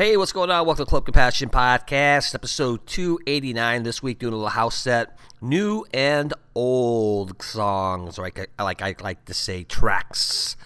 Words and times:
Hey, 0.00 0.16
what's 0.16 0.32
going 0.32 0.50
on? 0.50 0.64
Welcome 0.64 0.86
to 0.86 0.88
Club 0.88 1.04
Compassion 1.04 1.50
Podcast, 1.50 2.34
episode 2.34 2.86
289 2.86 3.82
this 3.82 4.02
week, 4.02 4.18
doing 4.18 4.32
a 4.32 4.36
little 4.36 4.48
house 4.48 4.76
set. 4.76 5.18
New 5.42 5.84
and 5.92 6.32
old 6.54 7.42
songs, 7.42 8.18
or 8.18 8.22
like 8.22 8.50
I 8.58 8.62
like 8.62 8.80
I 8.80 8.94
like 9.02 9.26
to 9.26 9.34
say 9.34 9.62
tracks. 9.62 10.56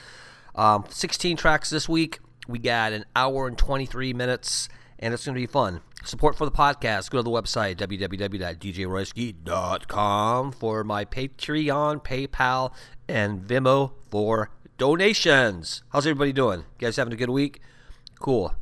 Um, 0.54 0.84
16 0.88 1.36
tracks 1.36 1.68
this 1.68 1.88
week. 1.88 2.20
We 2.46 2.60
got 2.60 2.92
an 2.92 3.06
hour 3.16 3.48
and 3.48 3.58
23 3.58 4.12
minutes, 4.12 4.68
and 5.00 5.12
it's 5.12 5.26
going 5.26 5.34
to 5.34 5.40
be 5.40 5.48
fun. 5.48 5.80
Support 6.04 6.38
for 6.38 6.44
the 6.44 6.52
podcast. 6.52 7.10
Go 7.10 7.18
to 7.18 7.24
the 7.24 7.30
website, 7.30 7.74
www.djroyski.com, 7.74 10.52
for 10.52 10.84
my 10.84 11.04
Patreon, 11.04 12.04
PayPal, 12.04 12.72
and 13.08 13.42
Venmo 13.42 13.94
for 14.08 14.52
donations. 14.78 15.82
How's 15.88 16.06
everybody 16.06 16.32
doing? 16.32 16.60
You 16.60 16.66
guys 16.78 16.94
having 16.94 17.12
a 17.12 17.16
good 17.16 17.30
week? 17.30 17.60
Cool. 18.20 18.54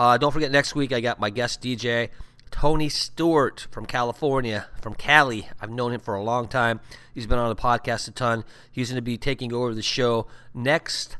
Uh, 0.00 0.16
don't 0.16 0.32
forget, 0.32 0.50
next 0.50 0.74
week 0.74 0.94
I 0.94 1.02
got 1.02 1.20
my 1.20 1.28
guest 1.28 1.60
DJ, 1.60 2.08
Tony 2.50 2.88
Stewart 2.88 3.66
from 3.70 3.84
California, 3.84 4.66
from 4.80 4.94
Cali. 4.94 5.46
I've 5.60 5.68
known 5.68 5.92
him 5.92 6.00
for 6.00 6.14
a 6.14 6.22
long 6.22 6.48
time. 6.48 6.80
He's 7.14 7.26
been 7.26 7.38
on 7.38 7.50
the 7.50 7.54
podcast 7.54 8.08
a 8.08 8.10
ton. 8.10 8.44
He's 8.72 8.88
going 8.88 8.96
to 8.96 9.02
be 9.02 9.18
taking 9.18 9.52
over 9.52 9.74
the 9.74 9.82
show 9.82 10.26
next 10.54 11.18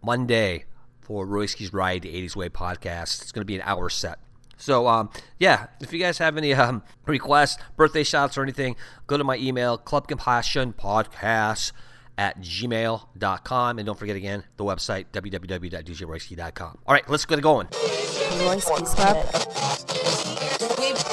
Monday 0.00 0.66
for 1.00 1.26
Royski's 1.26 1.72
Ride 1.72 2.04
80s 2.04 2.36
Way 2.36 2.48
podcast. 2.48 3.20
It's 3.20 3.32
going 3.32 3.40
to 3.40 3.46
be 3.46 3.56
an 3.56 3.62
hour 3.64 3.90
set. 3.90 4.20
So, 4.56 4.86
um, 4.86 5.10
yeah, 5.40 5.66
if 5.80 5.92
you 5.92 5.98
guys 5.98 6.18
have 6.18 6.36
any 6.36 6.54
um, 6.54 6.84
requests, 7.06 7.60
birthday 7.74 8.04
shots, 8.04 8.38
or 8.38 8.44
anything, 8.44 8.76
go 9.08 9.16
to 9.16 9.24
my 9.24 9.38
email, 9.38 9.76
Club 9.76 10.06
Compassion 10.06 10.72
Podcast 10.72 11.72
at 12.20 12.38
gmail.com. 12.40 13.78
And 13.78 13.86
don't 13.86 13.98
forget 13.98 14.14
again 14.14 14.44
the 14.58 14.64
website, 14.64 15.06
www.djroyski.com. 15.12 16.78
All 16.86 16.94
right, 16.94 17.08
let's 17.08 17.24
get 17.24 17.38
it 17.38 17.42
going. 17.42 17.66
Royski's 17.66 18.94
Club. 18.94 19.16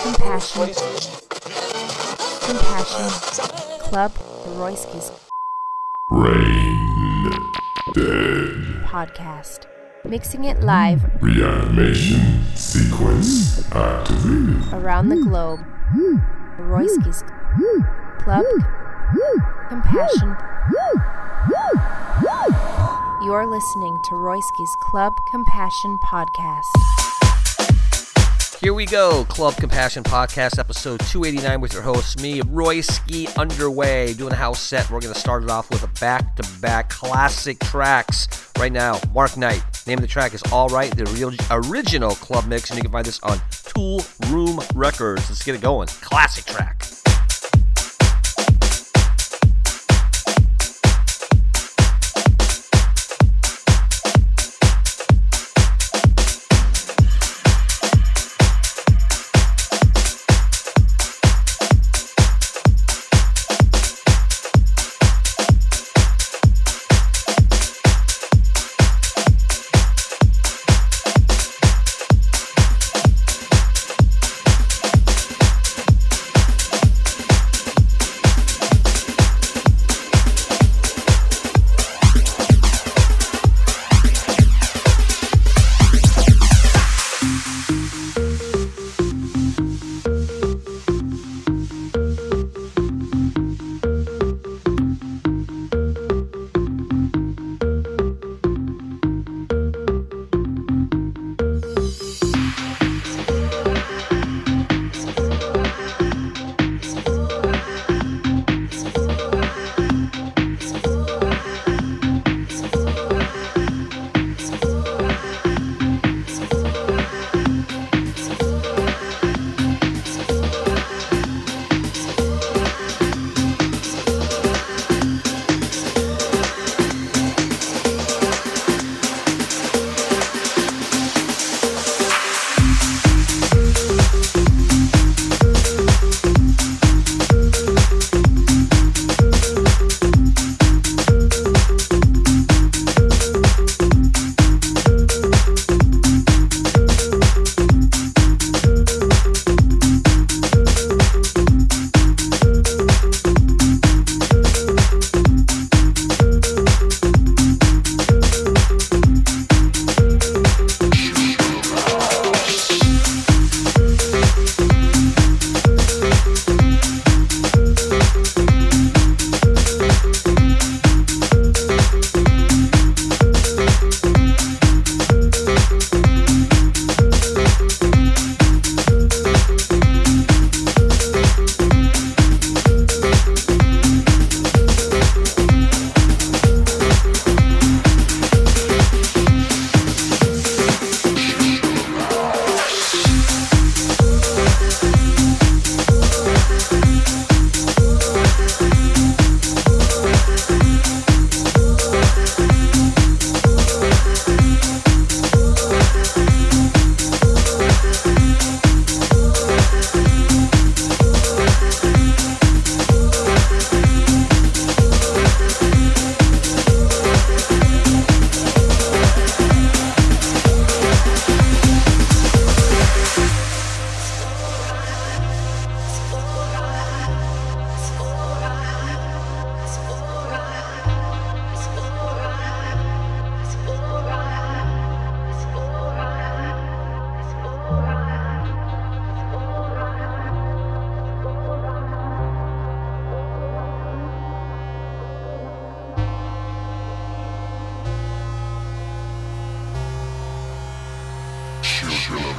Compassion. 0.03 0.73
Compassion. 2.45 3.79
Club 3.79 4.11
Royski's 4.57 5.11
Brain 6.09 7.31
Dead 7.93 8.83
Podcast. 8.85 9.65
Mixing 10.03 10.43
it 10.43 10.59
live 10.61 11.03
Reanimation 11.21 12.43
Sequence 12.55 13.69
activated. 13.73 14.73
around 14.73 15.07
the 15.09 15.15
globe. 15.17 15.61
Royski's 16.59 17.23
Club 18.19 18.45
Compassion. 19.69 20.35
You're 23.23 23.45
listening 23.45 23.99
to 24.05 24.11
Royski's 24.11 24.75
Club 24.81 25.13
Compassion 25.31 25.97
Podcast. 26.03 26.63
Here 28.59 28.73
we 28.73 28.85
go, 28.85 29.23
Club 29.25 29.55
Compassion 29.55 30.03
Podcast, 30.03 30.59
episode 30.59 30.99
289 31.01 31.61
with 31.61 31.73
your 31.73 31.83
host, 31.83 32.21
me, 32.21 32.41
Royski 32.41 33.33
Underway, 33.37 34.13
doing 34.13 34.33
a 34.33 34.35
house 34.35 34.59
set. 34.59 34.89
We're 34.89 34.99
going 34.99 35.13
to 35.13 35.19
start 35.19 35.43
it 35.43 35.49
off 35.49 35.69
with 35.69 35.83
a 35.83 35.99
back 35.99 36.35
to 36.37 36.59
back 36.59 36.89
classic 36.89 37.59
tracks 37.59 38.51
right 38.57 38.71
now. 38.71 38.99
Mark 39.13 39.37
Knight, 39.37 39.63
name 39.85 39.99
of 39.99 40.01
the 40.01 40.07
track 40.07 40.33
is 40.33 40.41
All 40.51 40.67
Right, 40.69 40.95
the 40.95 41.05
real, 41.05 41.31
original 41.51 42.15
club 42.15 42.47
mix, 42.47 42.71
and 42.71 42.77
you 42.77 42.83
can 42.83 42.91
find 42.91 43.05
this 43.05 43.19
on 43.21 43.39
Tool 43.51 44.01
Room 44.27 44.59
Records. 44.73 45.29
Let's 45.29 45.43
get 45.43 45.55
it 45.55 45.61
going. 45.61 45.87
Classic 45.87 46.43
track. 46.45 46.83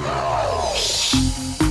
Oh. 0.01 1.68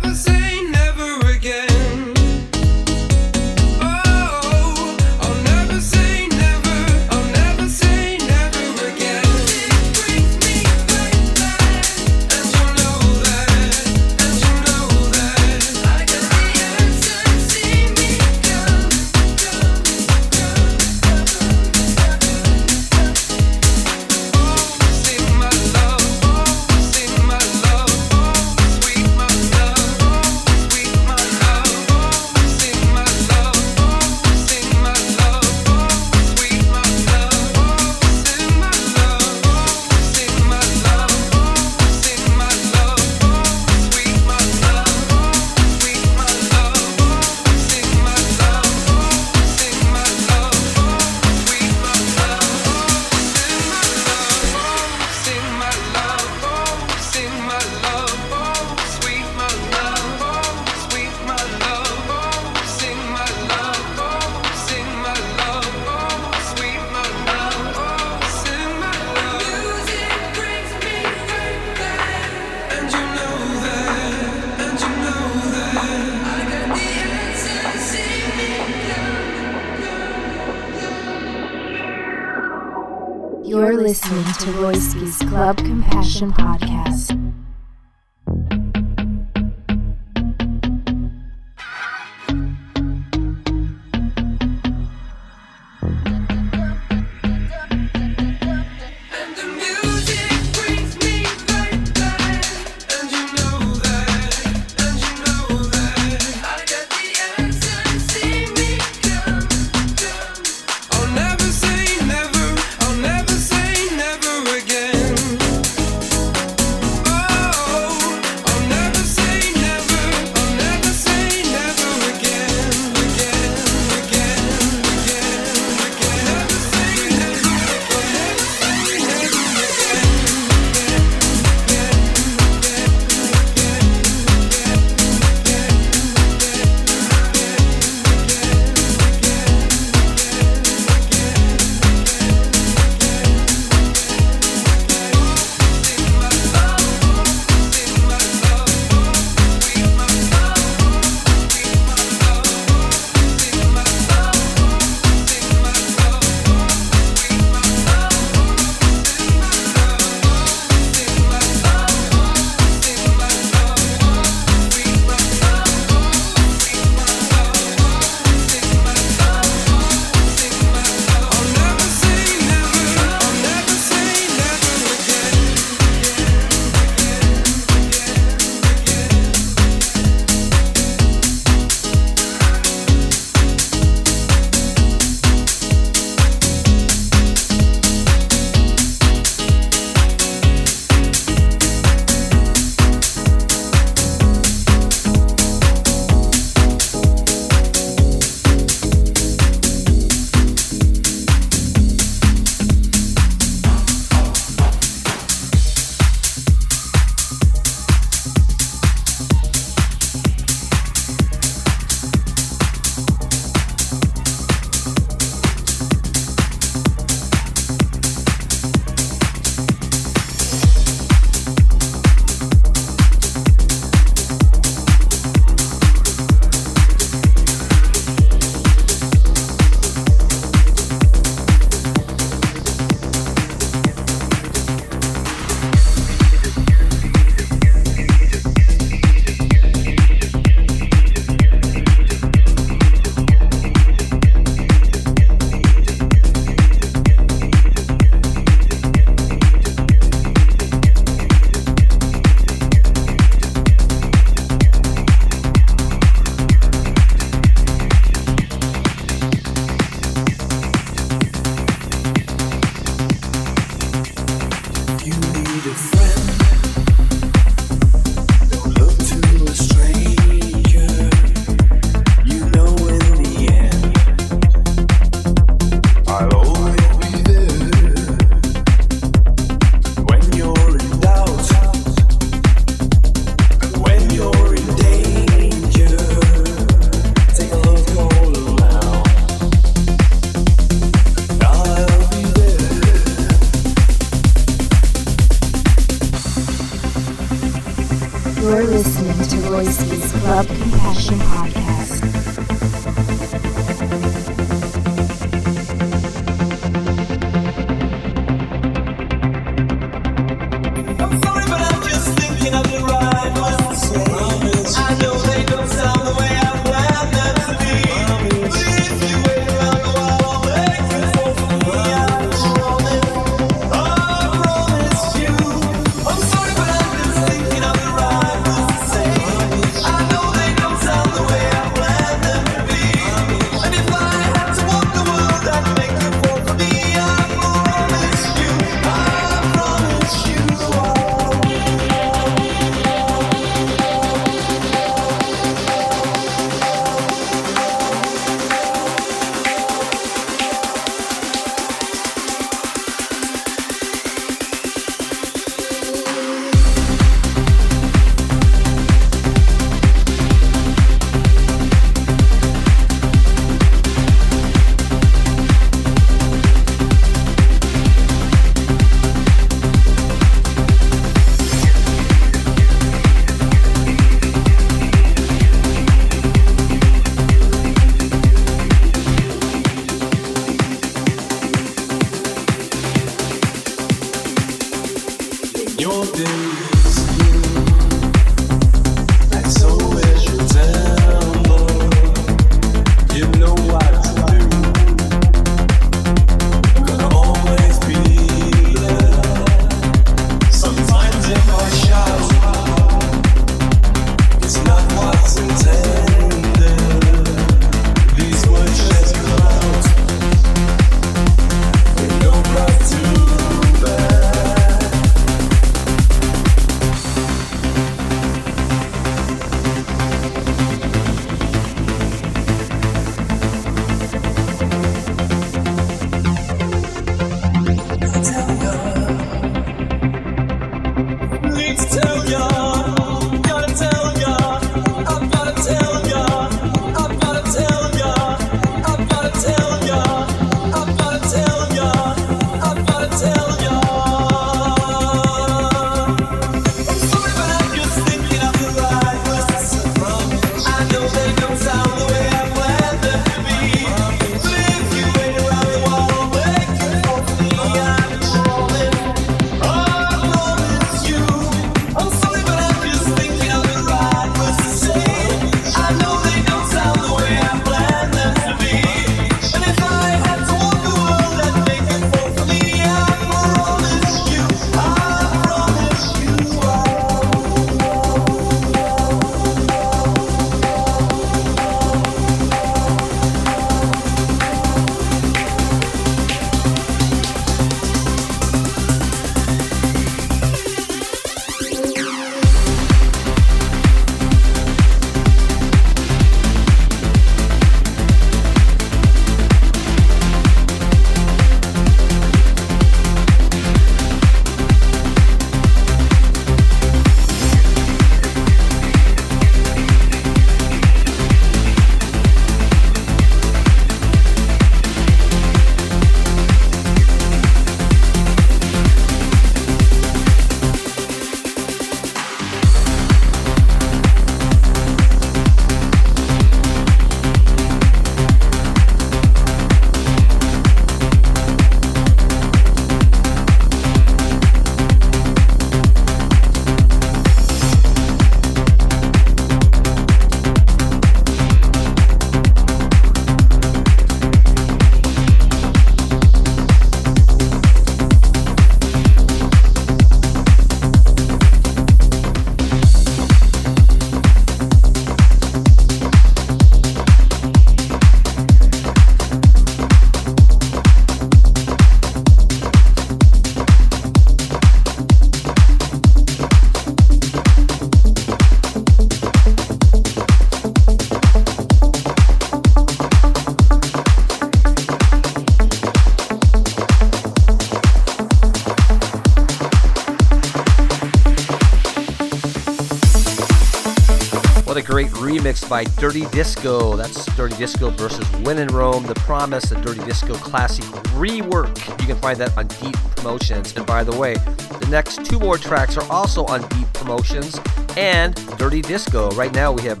By 585.70 585.84
Dirty 585.84 586.26
Disco. 586.26 586.96
That's 586.96 587.24
Dirty 587.36 587.56
Disco 587.56 587.90
versus 587.90 588.28
When 588.42 588.58
in 588.58 588.66
Rome, 588.68 589.04
The 589.04 589.14
Promise, 589.14 589.70
the 589.70 589.76
Dirty 589.76 590.04
Disco 590.04 590.34
classic 590.34 590.84
rework. 591.14 591.78
You 592.00 592.08
can 592.08 592.16
find 592.16 592.36
that 592.40 592.58
on 592.58 592.66
Deep 592.66 592.96
Promotions. 593.14 593.76
And 593.76 593.86
by 593.86 594.02
the 594.02 594.16
way, 594.18 594.34
the 594.34 594.88
next 594.90 595.24
two 595.24 595.38
more 595.38 595.56
tracks 595.56 595.96
are 595.96 596.10
also 596.10 596.44
on 596.46 596.66
Deep 596.70 596.92
Promotions 596.92 597.60
and 597.96 598.34
Dirty 598.58 598.82
Disco. 598.82 599.30
Right 599.30 599.54
now 599.54 599.70
we 599.70 599.82
have 599.82 600.00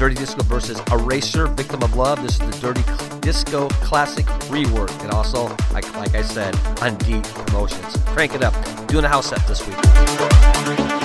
Dirty 0.00 0.16
Disco 0.16 0.42
versus 0.42 0.80
Erasure, 0.90 1.46
Victim 1.46 1.84
of 1.84 1.94
Love. 1.94 2.20
This 2.20 2.32
is 2.32 2.38
the 2.40 2.60
Dirty 2.60 2.82
Disco 3.20 3.68
classic 3.68 4.26
rework. 4.50 4.90
And 5.04 5.12
also, 5.12 5.46
like, 5.72 5.88
like 5.94 6.16
I 6.16 6.22
said, 6.22 6.56
on 6.82 6.96
Deep 6.98 7.22
Promotions. 7.22 7.96
Crank 8.06 8.34
it 8.34 8.42
up. 8.42 8.52
Doing 8.88 9.04
a 9.04 9.08
house 9.08 9.28
set 9.30 9.46
this 9.46 9.64
week. 9.64 11.03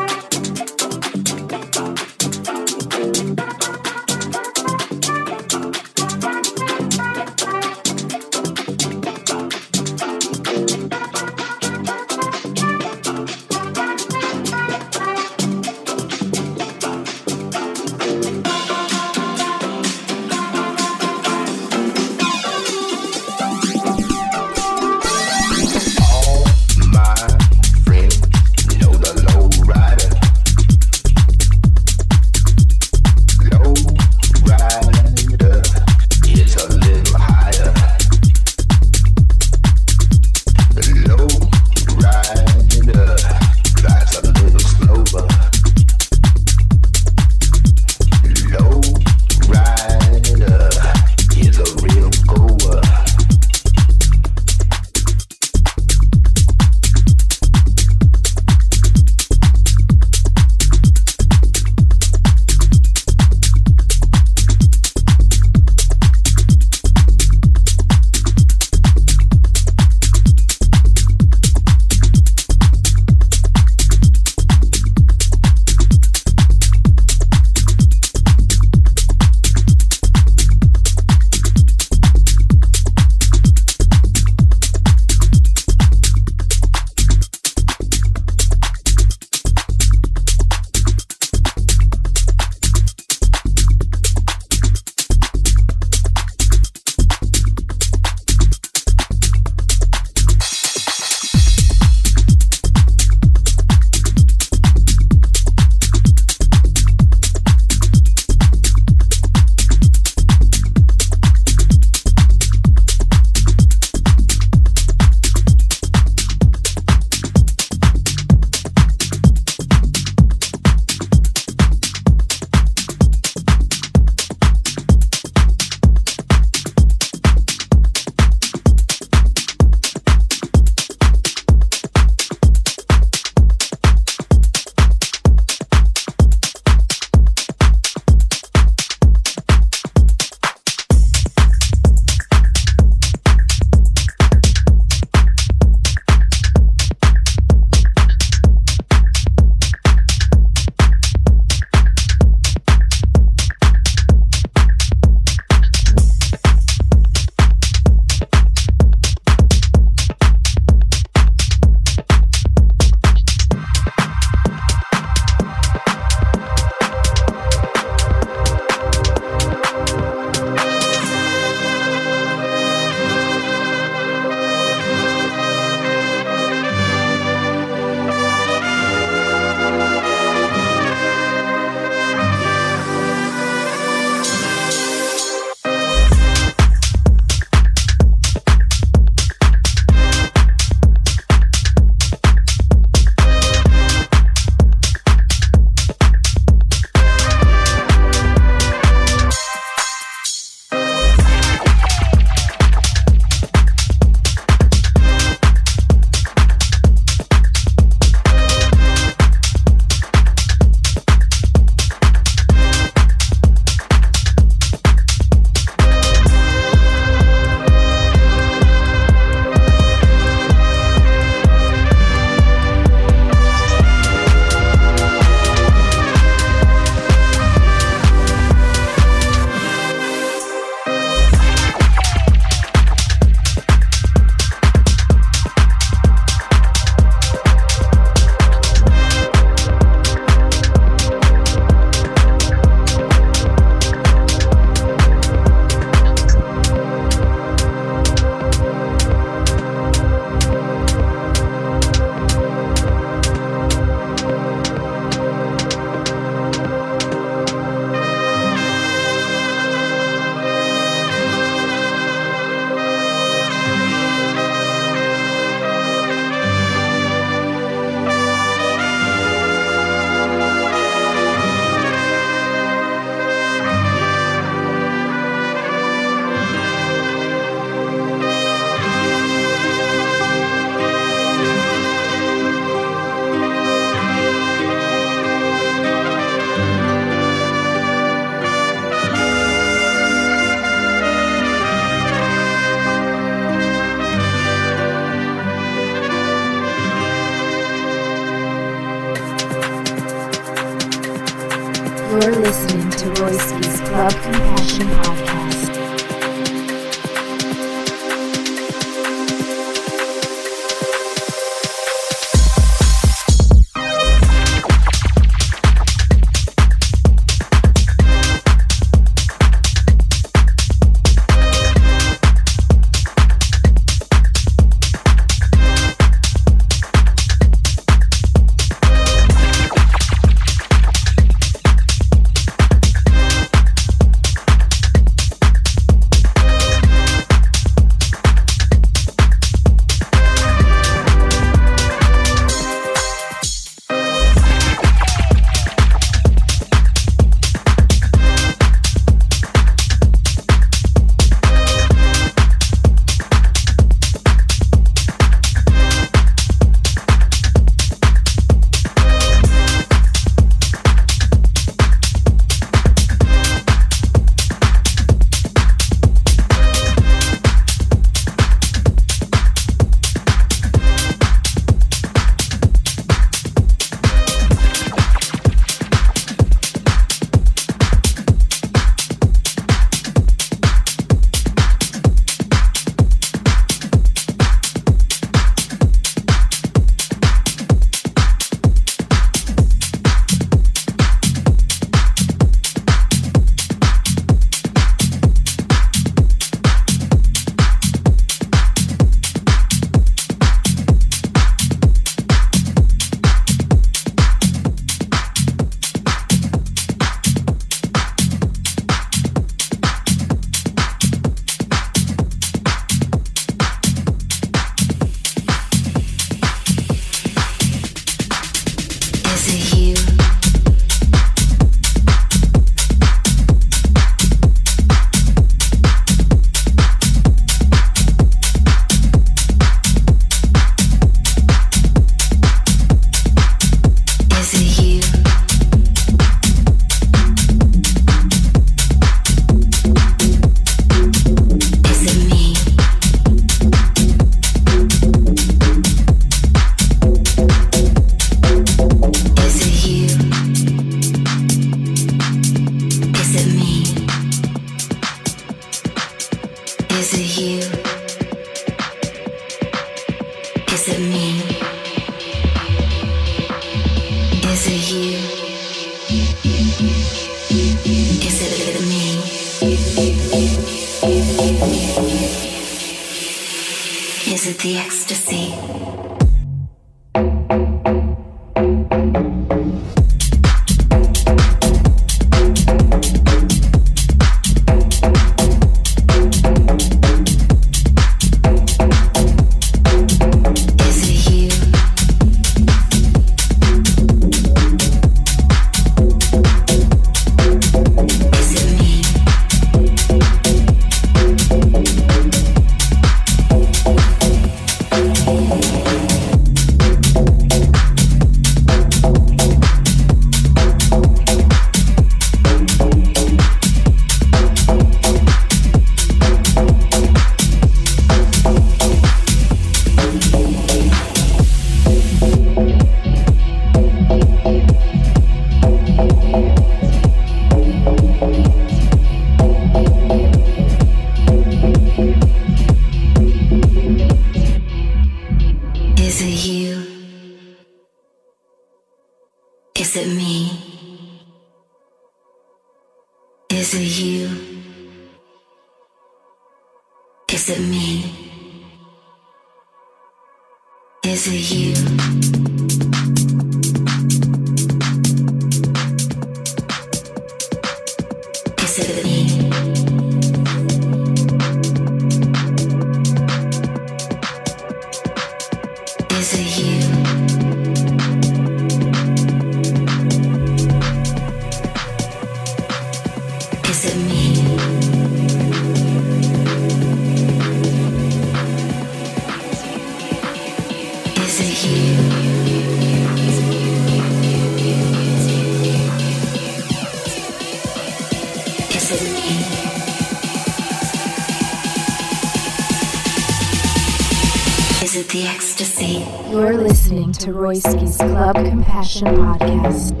To 597.21 597.31
Royski's 597.33 597.97
Club 597.97 598.35
Compassion 598.35 599.07
Podcast. 599.09 600.00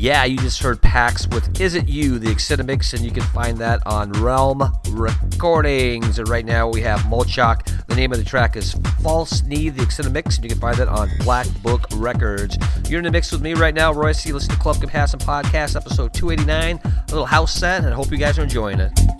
Yeah, 0.00 0.24
you 0.24 0.38
just 0.38 0.62
heard 0.62 0.80
Pax 0.80 1.28
with 1.28 1.60
Is 1.60 1.74
It 1.74 1.86
You, 1.86 2.18
the 2.18 2.30
extended 2.30 2.66
mix, 2.66 2.94
and 2.94 3.04
you 3.04 3.10
can 3.10 3.22
find 3.22 3.58
that 3.58 3.86
on 3.86 4.10
Realm 4.12 4.62
Recordings. 4.88 6.18
And 6.18 6.26
right 6.26 6.46
now 6.46 6.70
we 6.70 6.80
have 6.80 7.00
Molchak. 7.00 7.86
The 7.86 7.96
name 7.96 8.10
of 8.10 8.16
the 8.16 8.24
track 8.24 8.56
is 8.56 8.72
False 9.02 9.42
Need, 9.42 9.74
the 9.74 9.82
extended 9.82 10.14
mix, 10.14 10.36
and 10.36 10.44
you 10.44 10.48
can 10.48 10.58
find 10.58 10.78
that 10.78 10.88
on 10.88 11.10
Black 11.18 11.46
Book 11.62 11.86
Records. 11.96 12.56
You're 12.88 13.00
in 13.00 13.04
the 13.04 13.10
mix 13.10 13.30
with 13.30 13.42
me 13.42 13.52
right 13.52 13.74
now, 13.74 13.92
Royce. 13.92 14.24
You 14.24 14.32
listen 14.32 14.54
to 14.54 14.58
Club 14.58 14.80
Compassion 14.80 15.20
Podcast, 15.20 15.76
episode 15.76 16.14
289, 16.14 16.80
a 16.82 17.10
little 17.10 17.26
house 17.26 17.52
set, 17.52 17.84
and 17.84 17.92
I 17.92 17.94
hope 17.94 18.10
you 18.10 18.16
guys 18.16 18.38
are 18.38 18.44
enjoying 18.44 18.80
it. 18.80 19.19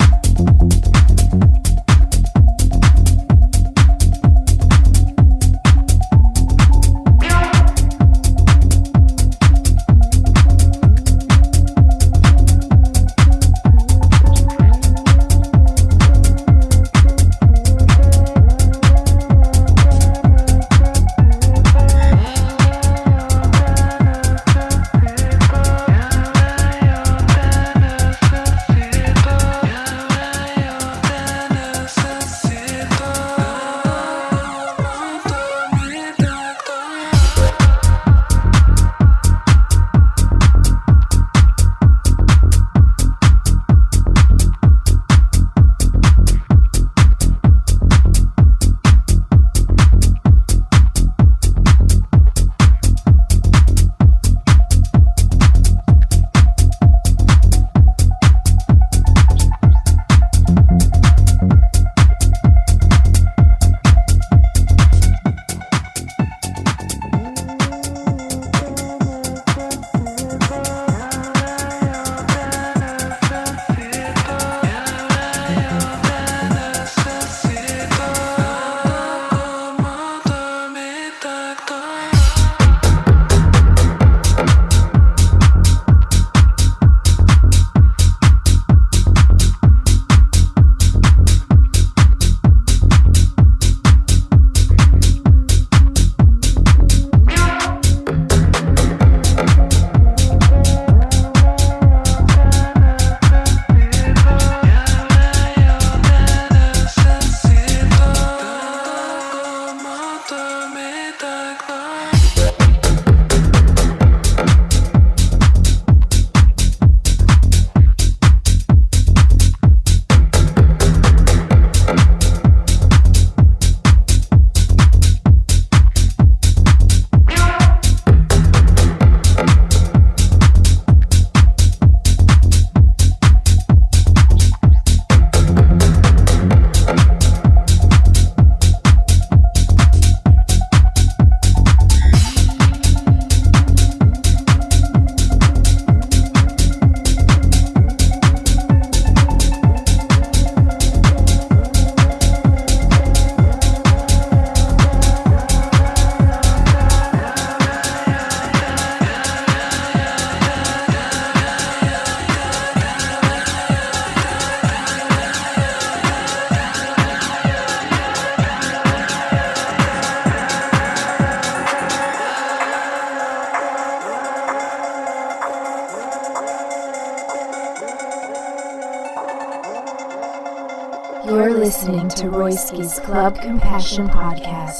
Club 183.11 183.41
Compassion 183.41 184.07
Podcast. 184.09 184.80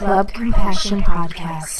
Club 0.00 0.32
Compassion 0.32 1.02
Podcast. 1.02 1.79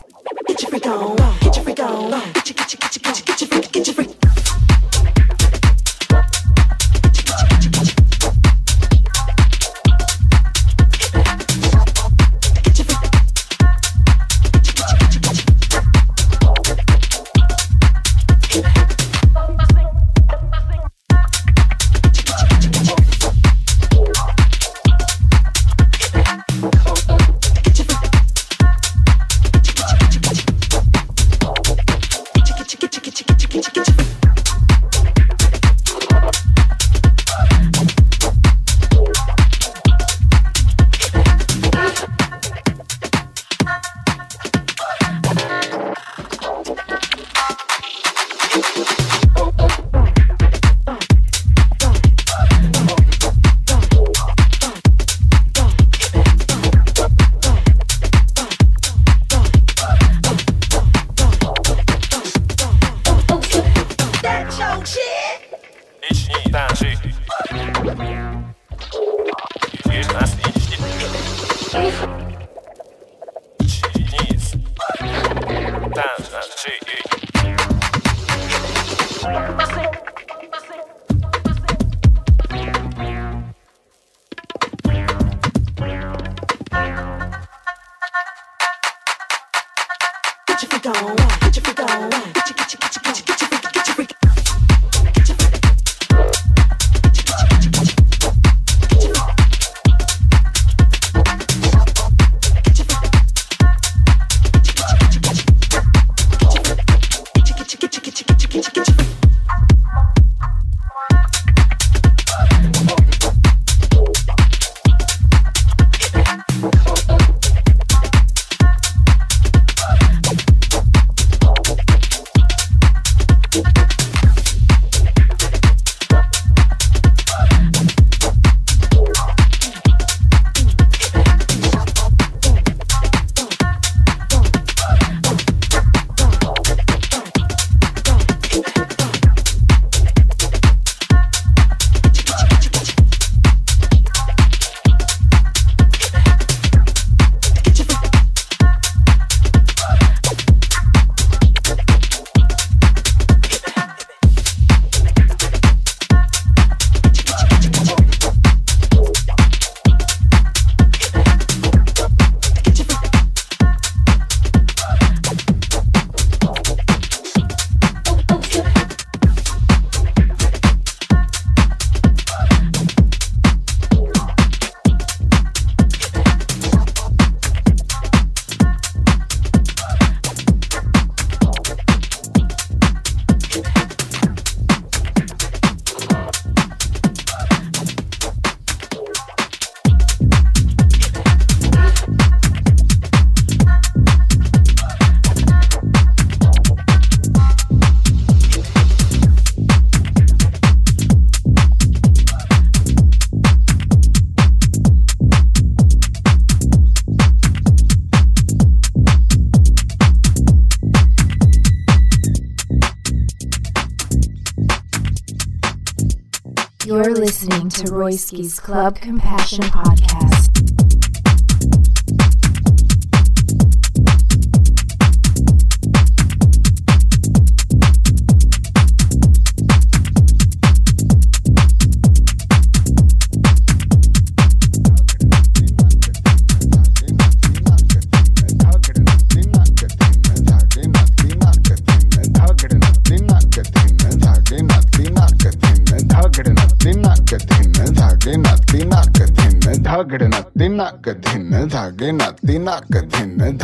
Listening 218.10 218.50
Club 218.50 218.96
Compassion 218.96 219.62
Podcast. 219.64 219.89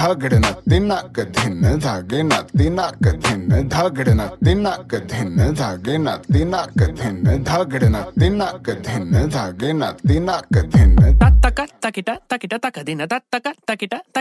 Dhagar 0.06 0.34
नाती 0.34 0.80
नाक 0.80 1.20
धिन 1.36 1.80
धागे 1.80 2.22
नाती 2.24 2.70
नाक 2.70 3.06
धिन 3.24 3.68
धागड़ 3.68 4.10
नाती 4.10 4.54
नाक 4.56 4.96
धिन 5.12 5.54
धागे 5.54 5.98
नाती 5.98 6.42
नाक 6.46 6.80
धिन 7.00 7.44
धागड़ 7.44 7.84
नाती 7.84 8.30
नाक 8.30 8.70
धिन 8.86 9.12
धागे 9.30 9.74
नाती 9.74 10.20
नाक 10.20 10.54
धिन 10.54 10.92
tattaka 11.22 11.66
takita 11.84 12.14
takita 12.30 12.58
takadina 12.58 13.06
tattaka 13.06 13.52
takita 13.54 13.55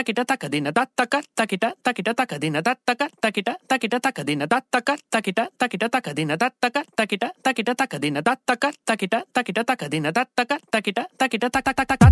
takita 0.06 0.22
takadina 0.22 0.70
tattaka 0.70 1.18
takita 1.34 1.74
takita 1.82 2.14
takadina 2.14 2.62
tattaka 2.62 3.10
takita 3.18 3.58
takita 3.66 3.98
takadina 3.98 4.46
tattaka 4.46 4.94
takita 5.10 5.50
takita 5.58 5.90
takadina 5.90 6.38
tattaka 6.38 6.86
takita 6.94 7.34
takita 7.42 7.74
takadina 7.74 8.22
tattaka 8.22 8.70
takita 8.86 9.26
takita 9.34 9.62
takadina 9.66 10.12
tattaka 10.14 10.62
takita 10.70 11.02
takita 11.18 11.50
tattaka 11.50 12.06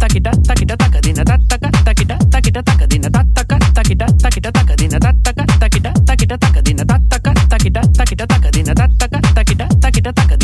takita 0.00 0.32
takita 0.48 0.76
takadina 0.80 1.20
tattaka 1.28 1.68
takita 1.84 2.16
takita 2.32 2.62
takadina 2.64 3.08
tattaka 3.12 3.56
takita 3.76 4.06
takita 4.24 4.50
takadina 4.56 4.96
tattaka 5.04 5.44
takita 5.60 5.92
takita 6.08 6.36
takadina 6.40 6.84
tattaka 6.88 7.30
takita 7.52 7.80
takita 7.92 8.24
takadina 8.24 8.72
tattaka 8.72 9.18
takita 9.36 9.66
takita 9.84 10.10
takadina 10.16 10.43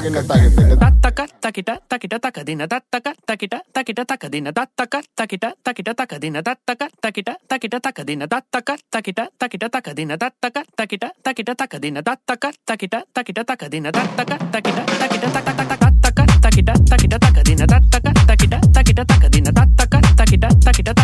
धिन 0.01 0.41
Tattaka 0.81 1.25
takita 1.41 1.75
takita 1.89 2.17
takadina 2.19 2.67
tattaka 2.67 3.11
takita 3.25 3.59
takita 3.73 4.05
takadina 4.05 4.51
tattaka 4.53 5.01
takita 5.17 5.49
takita 5.63 5.93
takadina 5.97 6.41
tattaka 6.41 6.87
takita 7.01 7.33
takita 7.43 7.81
takadina 7.83 8.27
tattaka 8.27 8.75
takita 8.91 9.25
takita 9.39 9.67
takadina 9.69 10.17
tattaka 10.17 10.57
takita 10.77 11.09
takita 11.23 11.53
takadina 11.55 12.01
tattaka 12.01 12.49
takita 12.65 12.99
takita 13.13 13.43
takadina 13.43 13.91
tattaka 13.91 14.37
takita 14.53 14.83
takita 15.01 16.24
takida 16.56 16.72
takida 16.88 17.18
takadina 17.18 17.66
takaka 17.66 18.12
takida 18.26 18.58
takida 18.72 19.04
takadina 19.04 19.52
takaka 19.52 20.00
takida 20.16 20.48
takida 20.64 20.94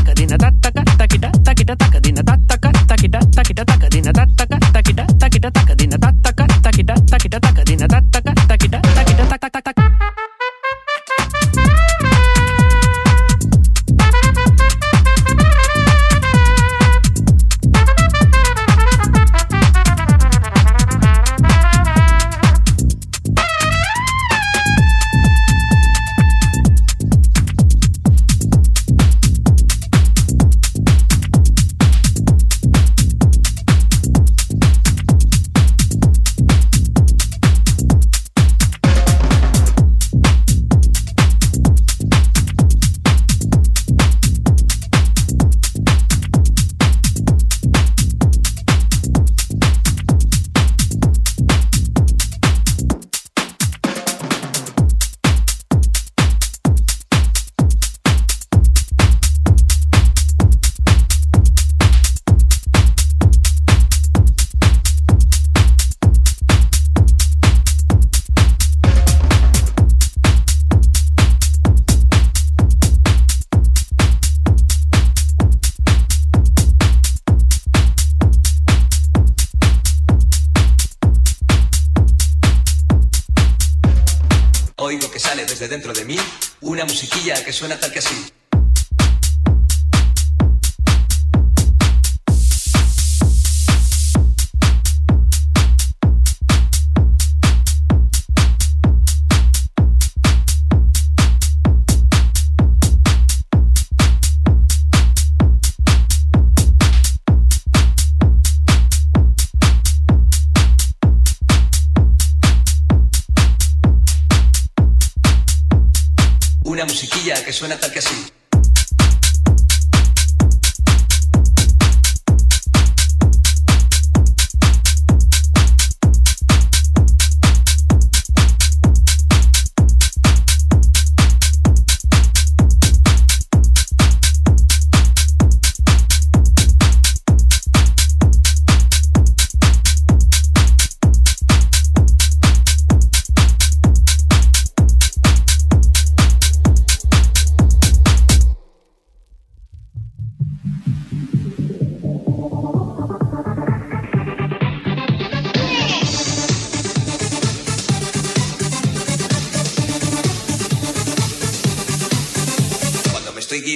suena 87.53 87.79
tal 87.79 87.91
que 87.93 87.99
así. 87.99 88.12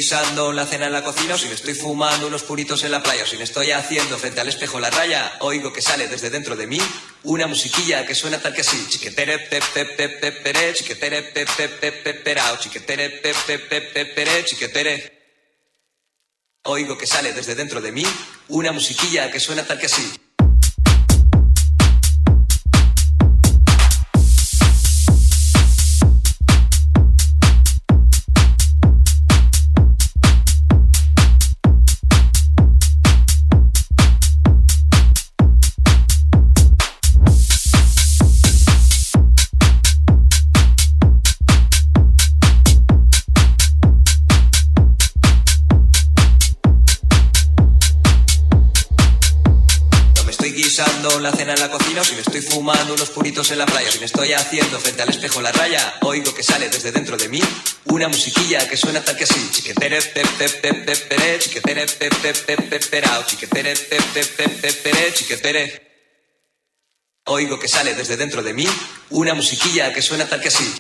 Guisando 0.07 0.53
la 0.53 0.65
cena 0.67 0.87
en 0.87 0.93
la 0.93 1.03
cocina 1.03 1.35
o 1.35 1.39
si 1.39 1.49
me 1.49 1.55
estoy 1.55 1.75
fumando 1.75 2.29
unos 2.29 2.45
puritos 2.45 2.85
en 2.85 2.93
la 2.93 3.03
playa 3.03 3.25
o 3.25 3.27
si 3.27 3.37
me 3.37 3.43
estoy 3.43 3.73
haciendo 3.73 4.17
frente 4.17 4.41
al 4.41 4.47
espejo 4.47 4.79
la 4.79 4.89
raya, 4.89 5.33
oigo 5.41 5.73
que 5.73 5.83
sale 5.83 6.07
desde 6.07 6.31
dentro 6.31 6.55
de 6.55 6.69
mí 6.69 6.79
una 7.25 7.49
musiquilla 7.49 8.07
que 8.07 8.15
suena 8.15 8.39
tal 8.39 8.55
que 8.55 8.61
así. 8.61 8.87
Chiquetere 8.89 9.41
pe 9.41 9.61
pe 9.75 9.85
pe 9.85 10.09
pe 10.09 10.31
pere, 10.31 10.75
chiquetere 10.75 11.23
pe 11.23 11.45
pe 11.45 11.69
pe 11.69 11.91
pe 11.91 12.15
perao, 12.15 12.57
chiquetere 12.57 13.11
pe 13.11 13.35
pe 13.49 13.59
pe 13.59 13.81
pe 13.81 14.07
pere, 14.07 14.45
chiquetere. 14.45 14.95
Oigo 16.67 16.97
que 16.97 17.09
sale 17.09 17.33
desde 17.33 17.57
dentro 17.57 17.81
de 17.81 17.91
mí 17.91 18.05
una 18.47 18.71
musiquilla 18.71 19.29
que 19.33 19.41
suena 19.41 19.65
tal 19.65 19.81
que 19.81 19.87
así. 19.87 20.26
La 51.27 51.33
cena 51.33 51.55
en 51.55 51.61
la 51.61 51.69
cocina 51.69 52.03
o 52.03 52.05
si 52.05 52.15
me 52.15 52.21
estoy 52.21 52.41
fumando 52.41 52.95
unos 52.95 53.11
puritos 53.11 53.51
en 53.51 53.59
la 53.59 53.67
playa, 53.67 53.91
si 53.91 53.99
me 53.99 54.07
estoy 54.07 54.33
haciendo 54.33 54.79
frente 54.79 55.03
al 55.03 55.09
espejo 55.09 55.41
la 55.41 55.51
raya, 55.51 55.95
oigo 56.03 56.33
que 56.33 56.45
sale 56.45 56.69
desde 56.69 56.93
dentro 56.93 57.17
de 57.17 57.29
mí 57.29 57.41
una 57.87 58.07
musiquilla 58.07 58.69
que 58.69 58.77
suena 58.77 59.03
tal 59.03 59.17
que 59.17 59.25
así. 59.25 59.51
Chiquetere 59.51 60.01
pe 60.03 60.23
pe 60.39 60.49
pe 60.49 60.75
pe 60.75 60.97
pere, 60.97 61.39
chiquetere 61.41 61.87
pe 61.87 62.11
pe 62.11 62.33
pe 62.33 62.57
pe 62.57 62.79
perao, 62.79 63.25
chiquetere 63.25 63.75
pe 63.75 63.99
pe 64.15 64.25
pe 64.25 64.49
pe 64.49 64.73
pere, 64.73 65.13
chiquetere. 65.15 65.63
Oigo 67.25 67.59
que 67.59 67.67
sale 67.67 67.95
desde 67.95 68.17
dentro 68.17 68.45
de 68.45 68.53
mí 68.53 68.67
una 69.11 69.35
musiquilla 69.35 69.93
que 69.93 70.03
suena 70.03 70.29
tal 70.29 70.41
que 70.41 70.49
así. 70.49 70.75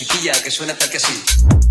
musiquilla 0.00 0.32
que 0.42 0.50
suena 0.50 0.74
tal 0.74 0.88
que 0.88 0.96
así. 0.96 1.69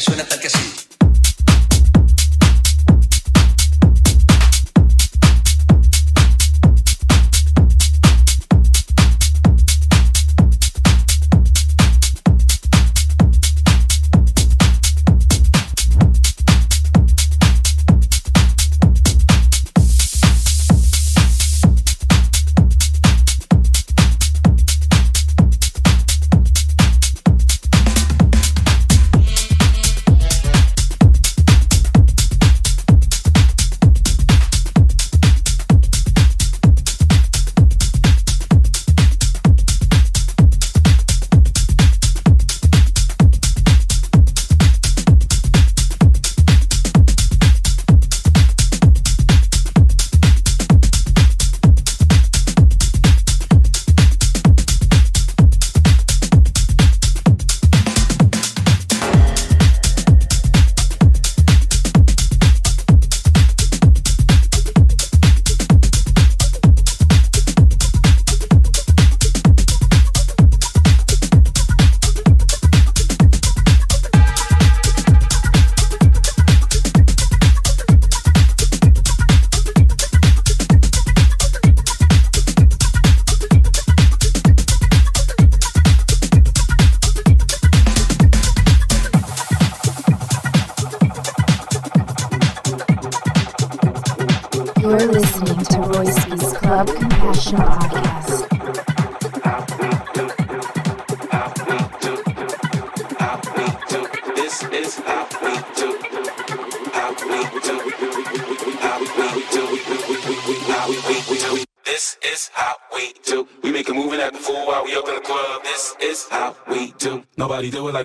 que 0.00 0.04
suena 0.04 0.29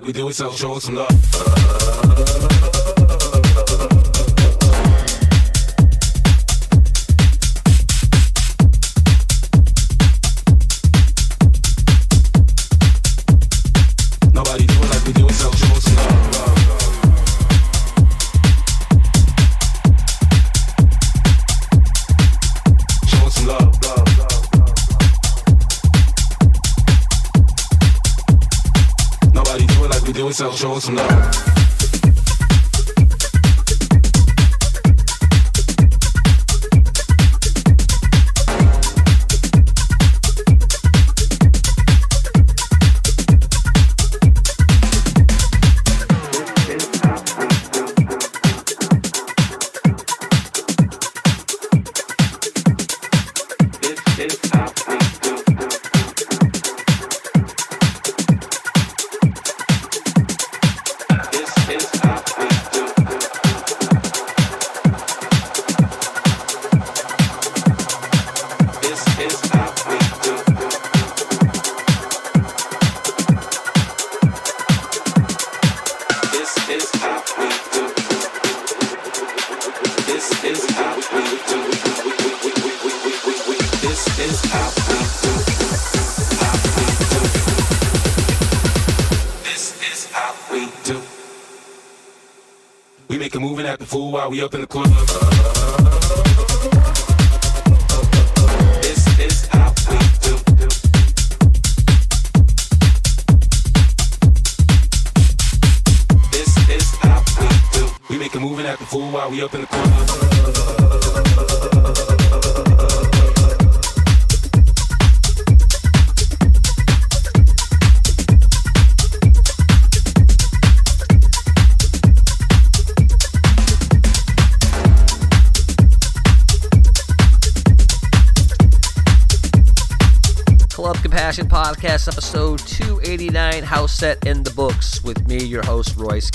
we 0.06 0.12
do 0.12 0.28
it 0.28 0.34
so 0.34 0.52
show 0.52 0.74
us 0.74 0.84
some 0.84 0.94
love. 0.94 1.25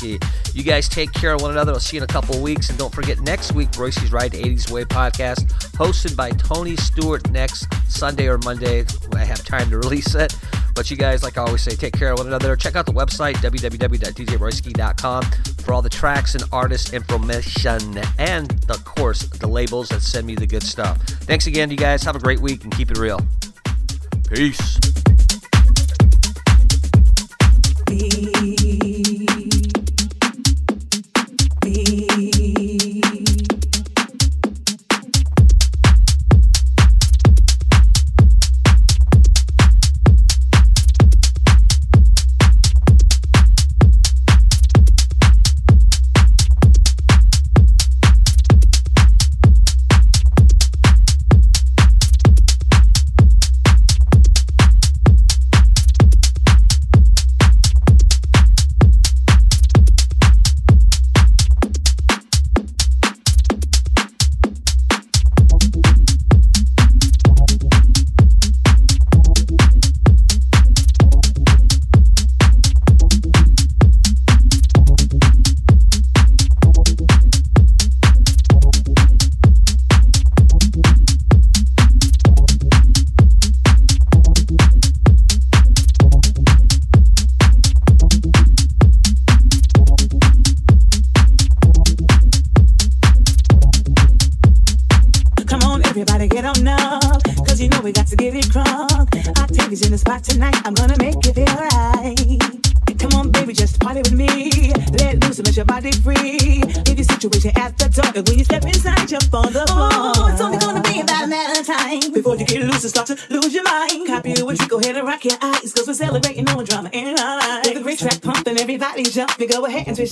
You 0.04 0.64
guys 0.64 0.90
take 0.90 1.12
care 1.14 1.34
of 1.34 1.42
one 1.42 1.52
another. 1.52 1.72
I'll 1.74 1.80
see 1.80 1.98
you 1.98 2.04
in 2.04 2.10
a 2.10 2.14
couple 2.14 2.42
weeks. 2.42 2.70
And 2.70 2.78
don't 2.78 2.94
forget, 2.94 3.20
next 3.22 3.54
week, 3.54 3.70
Royski's 3.72 4.12
Ride 4.12 4.34
80s 4.34 4.72
Way 4.72 4.84
podcast, 4.84 5.52
hosted 5.74 6.16
by 6.16 6.32
Tony 6.32 6.76
Stewart 6.76 7.30
next 7.32 7.68
Sunday 7.92 8.28
or 8.28 8.38
Monday 8.40 8.84
when 9.10 9.22
I 9.22 9.26
have 9.26 9.44
time 9.46 9.70
to 9.70 9.78
release 9.86 10.16
it. 10.16 10.36
But 10.74 10.90
you 10.90 10.98
guys, 10.98 11.22
like 11.24 11.38
I 11.38 11.44
always 11.44 11.62
say, 11.62 11.76
take 11.76 11.94
care 11.94 12.14
of 12.14 12.20
one 12.20 12.28
another. 12.28 12.56
Check 12.56 12.76
out 12.76 12.86
the 12.86 12.94
website, 12.94 13.36
www.djroyski.com, 13.36 15.24
for 15.64 15.74
all 15.74 15.82
the 15.82 15.90
tracks 15.90 16.36
and 16.36 16.44
artist 16.52 16.94
information, 16.94 18.02
and, 18.18 18.54
of 18.70 18.86
course, 18.86 19.24
the 19.24 19.48
labels 19.48 19.90
that 19.90 20.02
send 20.02 20.26
me 20.26 20.36
the 20.36 20.48
good 20.48 20.64
stuff. 20.64 20.98
Thanks 21.02 21.48
again, 21.48 21.70
you 21.70 21.78
guys. 21.78 22.04
Have 22.04 22.16
a 22.16 22.20
great 22.20 22.40
week 22.40 22.64
and 22.64 22.76
keep 22.76 22.90
it 22.90 22.98
real. 22.98 23.20
Peace. 24.30 24.71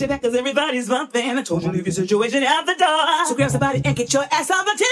Back 0.07 0.21
cause 0.21 0.35
everybody's 0.35 0.87
bumping. 0.89 1.37
I 1.37 1.41
told 1.43 1.63
you 1.63 1.71
leave 1.71 1.85
your 1.85 1.93
situation 1.93 2.43
out 2.43 2.65
the 2.65 2.75
door. 2.75 3.25
So 3.25 3.35
grab 3.35 3.51
somebody 3.51 3.81
and 3.83 3.95
get 3.95 4.13
your 4.13 4.23
ass 4.31 4.49
on 4.51 4.65
the 4.65 4.71
dance 4.77 4.88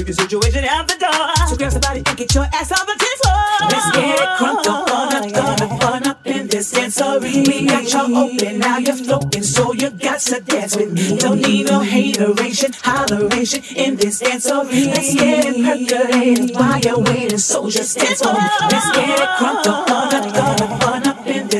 leave 0.00 0.08
your 0.08 0.14
situation 0.14 0.64
at 0.64 0.88
the 0.88 0.96
door. 0.96 1.48
So 1.48 1.56
grab 1.56 1.72
somebody 1.72 2.02
and 2.06 2.16
get 2.16 2.34
your 2.34 2.44
ass 2.44 2.72
on 2.72 2.86
the 2.86 2.96
dance 2.96 3.20
floor. 3.20 3.68
Let's 3.68 3.90
get 3.92 4.18
it 4.18 4.28
crunk 4.38 4.66
up 4.66 4.88
oh, 4.88 4.96
on 4.96 5.14
up, 5.14 5.32
gonna 5.32 5.78
fun 5.78 6.06
up 6.06 6.26
in 6.26 6.46
this 6.48 6.72
dancery. 6.72 7.46
We 7.46 7.66
got 7.66 7.92
you 7.92 8.16
open, 8.16 8.58
now 8.58 8.78
you're 8.78 8.96
floating, 8.96 9.42
so 9.42 9.72
you 9.74 9.90
got 9.90 10.20
to 10.20 10.40
dance 10.40 10.76
with 10.76 10.92
me. 10.92 11.18
Don't 11.18 11.40
need 11.40 11.66
no 11.66 11.80
hateration, 11.80 12.72
holleration 12.72 13.76
in 13.76 13.96
this 13.96 14.22
dancery. 14.22 14.86
Let's 14.86 15.14
get 15.14 15.44
it 15.46 15.56
percolated 15.64 16.56
while 16.56 16.80
you're 16.80 16.98
waiting, 16.98 17.38
so 17.38 17.68
just 17.68 17.98
dance 17.98 18.22
for 18.22 18.32
me. 18.32 18.40
Let's 18.70 18.90
get 18.92 19.18
it 19.18 19.28
crunk 19.38 19.66
on 19.66 19.68
up, 19.68 19.88
fun 19.88 20.14
up 20.14 20.24
in 20.24 20.32
this 20.32 20.89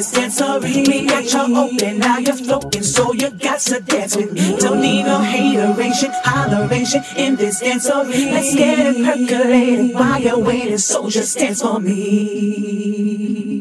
dancery. 0.09 0.87
We 0.89 1.07
got 1.07 1.33
you 1.33 1.57
open, 1.57 1.99
now 1.99 2.19
you're 2.19 2.35
floating, 2.35 2.83
so 2.83 3.13
you 3.13 3.31
got 3.31 3.61
to 3.61 3.81
dance 3.81 4.17
with 4.17 4.33
me. 4.33 4.57
Don't 4.59 4.81
need 4.81 5.05
no 5.05 5.19
hateration, 5.19 6.11
holleration 6.25 7.03
in 7.17 7.37
this 7.37 7.63
dancery. 7.63 8.33
Let's 8.33 8.55
get 8.55 8.79
it 8.79 8.97
percolated 9.05 9.95
while 9.95 10.21
you're 10.21 10.39
waiting, 10.39 10.79
so 10.79 11.09
just 11.09 11.39
dance 11.39 11.61
for 11.63 11.79
me. 11.81 13.60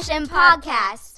Club 0.00 0.28
Podcast. 0.30 1.09